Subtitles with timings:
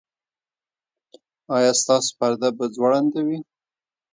[1.55, 3.39] ایا ستاسو پرده به ځوړنده وي؟